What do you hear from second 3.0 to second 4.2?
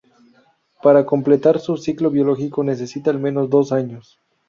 al menos dos años.